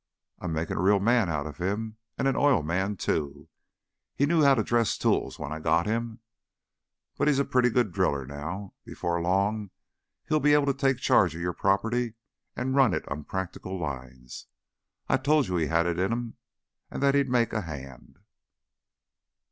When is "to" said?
4.55-4.63, 10.65-10.73